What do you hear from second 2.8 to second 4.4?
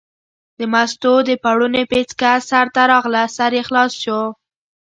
راغله، سر یې خلاص شو.